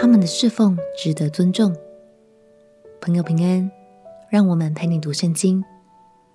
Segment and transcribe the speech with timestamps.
[0.00, 1.76] 他们的侍奉值得尊重。
[3.02, 3.70] 朋友平安，
[4.30, 5.62] 让我们陪你读圣经，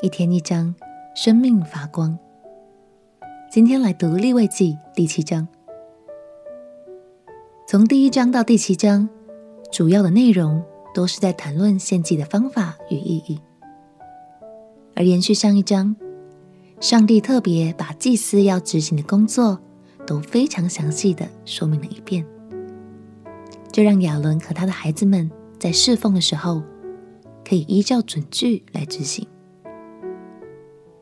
[0.04, 0.76] 一天一章，
[1.16, 2.16] 生命发光。
[3.50, 5.48] 今天来读立位记第七章，
[7.68, 9.10] 从第一章到第七章，
[9.72, 10.64] 主要的内容
[10.94, 13.42] 都是在谈论献祭的方法与意义。
[14.96, 15.96] 而延续上一章，
[16.80, 19.60] 上帝特别把祭司要执行的工作
[20.06, 22.24] 都非常详细的说明了一遍，
[23.76, 25.30] 就让亚伦和他的孩子们
[25.60, 26.64] 在侍奉的时候
[27.44, 29.28] 可以依照准据来执行。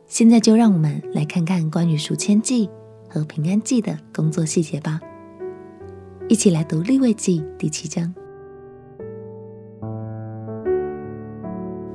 [0.08, 2.68] 现在就让我们来看看关于赎愆祭
[3.08, 5.00] 和平安祭的工作细节吧。
[6.28, 8.12] 一起来读立位记第七章。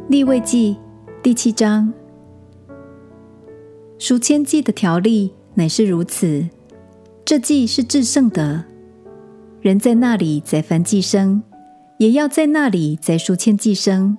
[0.08, 0.78] 立位记。
[1.20, 1.92] 第七章，
[3.98, 6.48] 赎愆祭的条例乃是如此：
[7.24, 8.64] 这祭是至圣的，
[9.60, 11.40] 人在那里宰凡祭牲，
[11.98, 14.16] 也要在那里宰赎愆祭牲。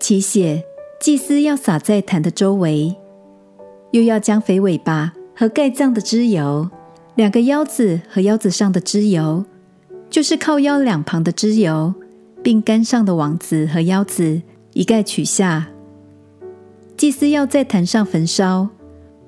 [0.00, 0.64] 其血，
[0.98, 2.96] 祭司要撒在坛的周围，
[3.90, 6.70] 又要将肥尾巴和盖脏的脂油，
[7.14, 9.44] 两个腰子和腰子上的脂油，
[10.08, 11.92] 就是靠腰两旁的脂油，
[12.42, 14.40] 并肝上的网子和腰子，
[14.72, 15.68] 一概取下。
[16.96, 18.70] 祭司要在坛上焚烧，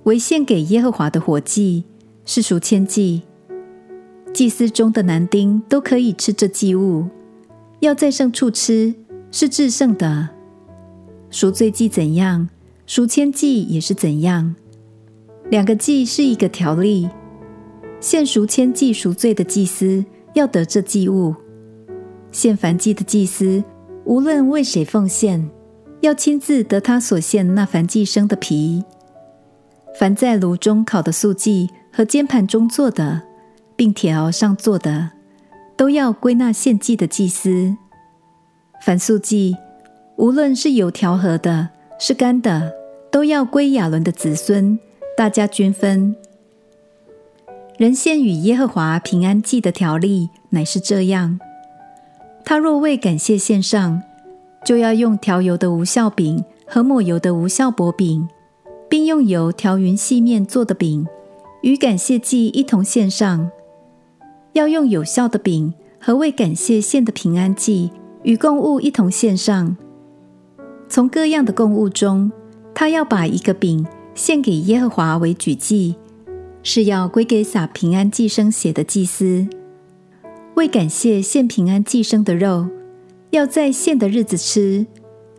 [0.04, 1.84] 为献给耶和华的火祭，
[2.24, 3.22] 是赎愆祭。
[4.32, 7.06] 祭司中的男丁都可以吃这祭物，
[7.80, 8.94] 要在圣处吃，
[9.30, 10.28] 是至圣的。
[11.30, 12.48] 赎罪祭怎样，
[12.86, 14.54] 赎愆祭也是怎样。
[15.50, 17.08] 两个祭是一个条例。
[18.00, 21.34] 献赎愆祭赎罪的祭司要得这祭物；
[22.32, 23.62] 献燔祭的祭司，
[24.04, 25.50] 无论为谁奉献。
[26.00, 28.82] 要亲自得他所献那燔祭生的皮，
[29.98, 33.20] 凡在炉中烤的素祭和煎盘中做的，
[33.80, 35.12] 并铁鏊上做的，
[35.74, 37.78] 都要归纳献祭的祭司。
[38.82, 39.56] 凡素祭，
[40.16, 42.74] 无论是有调和的，是干的，
[43.10, 44.78] 都要归亚伦的子孙，
[45.16, 46.14] 大家均分。
[47.78, 51.40] 人献与耶和华平安祭的条例乃是这样：
[52.44, 54.02] 他若为感谢献上。
[54.62, 58.28] 就要用调油的无酵饼和抹油的无酵薄饼，
[58.90, 61.06] 并用油调匀细面做的饼，
[61.62, 63.50] 与感谢祭一同献上。
[64.52, 67.90] 要用有效的饼和为感谢献的平安祭
[68.22, 69.76] 与供物一同献上。
[70.88, 72.32] 从各样的供物中，
[72.74, 75.94] 他要把一个饼献给耶和华为举祭，
[76.62, 79.46] 是要归给撒平安祭生血的祭司。
[80.54, 82.68] 为感谢献平安祭生的肉。
[83.30, 84.84] 要在献的日子吃，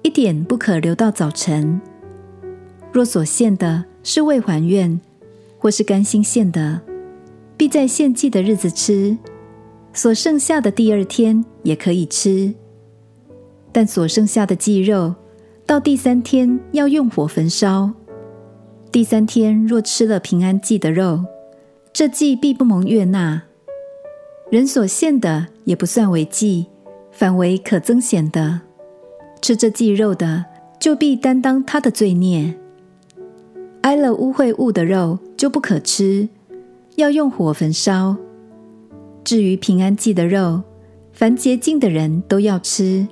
[0.02, 1.82] 一点不可留到早晨。
[2.94, 4.98] 若所献的是为还愿，
[5.58, 6.80] 或是甘心献的，
[7.62, 9.16] 必在献祭的日子吃；
[9.94, 12.52] 所剩下的第二天也可以吃。
[13.72, 15.14] 但所剩下的祭肉，
[15.68, 17.92] 到第三天要用火焚烧。
[18.92, 21.24] 第三天若吃了平安祭的肉，
[21.94, 23.44] 这祭必不蒙悦纳。
[24.50, 26.66] 人所献的也不算为祭。
[27.12, 28.62] 反为可增显的，
[29.40, 30.46] 吃这祭肉的，
[30.80, 32.56] 就必担当他的罪孽。
[33.82, 36.28] 挨了污秽物的肉就不可吃，
[36.96, 38.16] 要用火焚烧。
[39.24, 40.62] 至于平安祭的肉，
[41.12, 43.08] 凡洁净的人都要吃，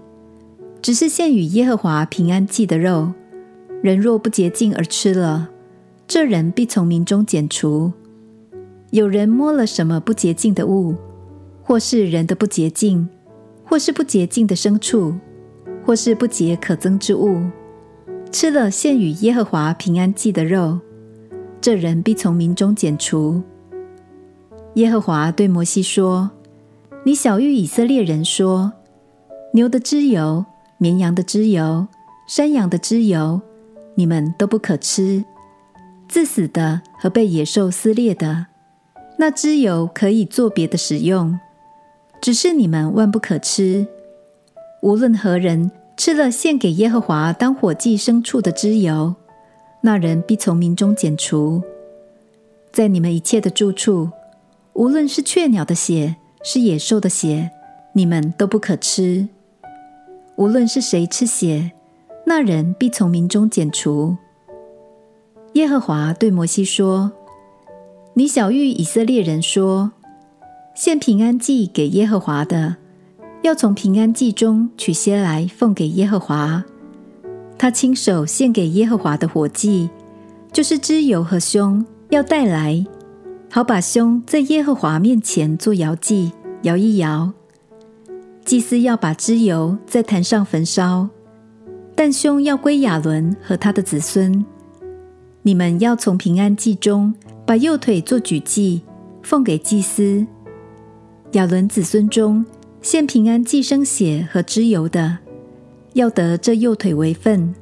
[0.82, 3.12] 只是献与耶和华平安祭的肉，
[3.82, 5.50] 人若不洁净而吃了，
[6.08, 7.92] 这人必从民中剪除。
[8.92, 10.96] 有人摸了什么不洁净的物，
[11.62, 13.08] 或是人的不洁净。
[13.72, 15.14] 或是不洁净的牲畜，
[15.86, 17.40] 或是不洁可憎之物，
[18.32, 20.80] 吃了献与耶和华平安祭的肉，
[21.62, 23.44] 这人必从民中剪除。
[24.76, 26.32] 耶和华对摩西说
[27.04, 28.72] ：“你晓諭以色列人说：
[29.54, 30.46] 牛的脂油、
[30.78, 31.88] 绵羊的脂油、
[32.28, 33.42] 山羊的脂油，
[33.96, 35.24] 你们都不可吃；
[36.08, 38.46] 自死的和被野兽撕裂的，
[39.18, 41.40] 那脂油可以做别的使用。”
[42.22, 43.88] 只是你们万不可吃，
[44.82, 49.16] 无论何人吃了献给耶和华当火祭牲畜的脂油，
[49.82, 51.64] 那人必从民中剪除。
[52.74, 54.10] 在你们一切的住处，
[54.80, 57.52] 无论是雀鸟的血，是野兽的血，
[57.92, 59.28] 你们都不可吃。
[60.38, 61.74] 无论是谁吃血，
[62.26, 64.16] 那人必从民中剪除。
[65.56, 67.12] 耶和华对摩西说
[68.16, 69.92] ：“你晓諭以色列人说。”
[70.74, 72.78] 献平安祭给耶和华的，
[73.42, 76.64] 要从平安祭中取些来奉给耶和华。
[77.58, 79.90] 他亲手献给耶和华的火祭，
[80.54, 82.82] 就是脂油和胸，要带来，
[83.52, 86.32] 好把胸在耶和华面前做摇祭，
[86.62, 87.34] 摇一摇，
[88.46, 91.10] 祭司要把脂油在坛上焚烧，
[91.96, 94.46] 但胸要归亚伦和他的子孙。
[95.42, 97.12] 你们要从平安祭中
[97.44, 98.84] 把右腿做举祭，
[99.24, 100.28] 奉给祭司。
[101.32, 102.46] 亚伦子孙中
[102.84, 105.18] 献平安祭生血和脂油的，
[105.94, 107.56] 要得这右腿为分，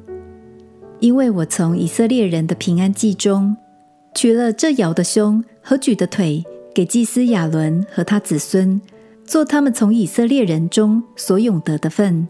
[0.99, 3.55] 因为我从以色列人的平安祭中
[4.17, 6.43] 取了这摇的胸和举的腿，
[6.73, 8.81] 给祭司亚伦和他子孙。
[9.23, 12.27] 做他们从以色列人中所永得的份，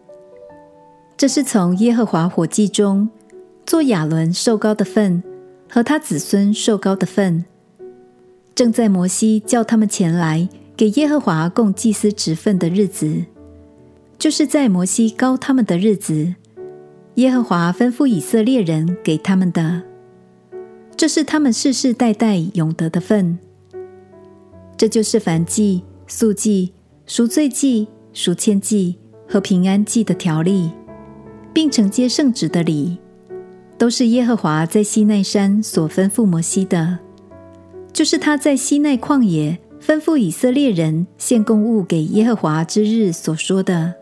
[1.15, 3.07] 这是从耶和华火祭中
[3.65, 5.23] 做亚伦受膏的份
[5.69, 7.45] 和他子孙受膏的份。
[8.53, 13.23] 正在摩西叫他们前来给耶和华供祭司职分的日子，
[14.19, 16.35] 就是在摩西膏他们的日子，
[17.13, 19.83] 耶和华吩咐以色列人给他们的，
[20.97, 23.39] 这是他们世世代代永得的份。
[24.75, 26.73] 这就是燔祭、素祭。
[27.09, 28.97] 赎罪祭、赎愆祭
[29.29, 30.69] 和平安祭的条例，
[31.53, 32.97] 并承接圣职的礼，
[33.77, 36.99] 都是耶和华在西奈山所吩咐摩西的，
[37.93, 43.93] 就是他在西奈旷野吩咐以色列人献供物给耶和华之日所说的。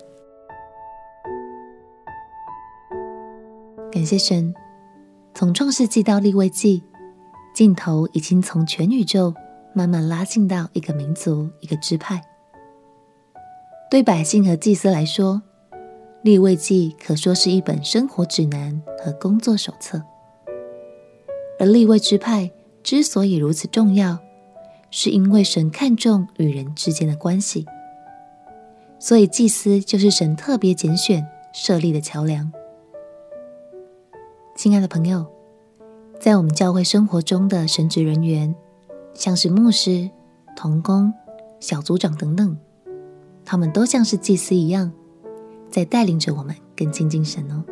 [3.91, 4.51] 感谢神，
[5.37, 6.81] 从创世纪到立位记，
[7.53, 9.33] 镜头已经从全宇宙
[9.73, 12.21] 慢慢拉近到一个民族、一个支派。
[13.91, 15.41] 对百姓和祭司来说，
[16.21, 20.01] 《立位记》可说是一本生活指南和工作手册。
[21.59, 22.49] 而立位支派
[22.81, 24.17] 之所以如此重要，
[24.89, 27.65] 是因为神看重与人之间的关系，
[28.99, 32.49] 所以祭司就是神特别拣选设立的桥梁。
[34.65, 35.23] 亲爱的朋友，
[36.19, 38.55] 在我们教会生活中的神职人员，
[39.13, 40.09] 像是牧师、
[40.55, 41.13] 童工、
[41.59, 42.57] 小组长等等。
[43.45, 44.91] 他们都像是祭司一样，
[45.69, 47.63] 在带领着我们更亲近神哦。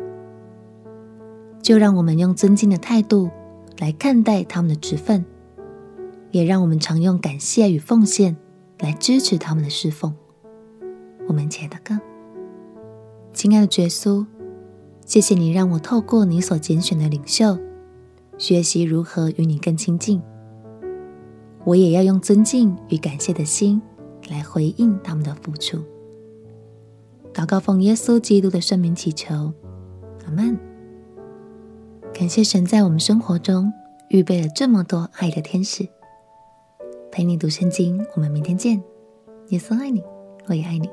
[1.60, 3.28] 就让我们用尊敬的态度
[3.80, 5.24] 来看待他们的职分，
[6.30, 8.36] 也让我们常用感谢与奉献
[8.78, 10.14] 来支持他们的侍奉。
[11.26, 12.00] 我们亲爱的歌，
[13.32, 14.24] 亲爱的耶稣，
[15.04, 17.58] 谢谢你让我透过你所拣选的领袖，
[18.38, 20.20] 学习如何与你更亲近。
[21.64, 23.80] 我也要用尊敬与感谢的心。
[24.30, 25.78] 来回应他们的付出。
[27.34, 29.52] 祷告奉耶稣基督的圣名祈求，
[30.24, 30.58] 阿门。
[32.14, 33.70] 感谢神在我们生活中
[34.08, 35.86] 预备了这么多爱的天使，
[37.12, 38.02] 陪你读圣经。
[38.14, 38.82] 我们明天见。
[39.48, 40.02] 耶稣爱你，
[40.46, 40.88] 我也爱你。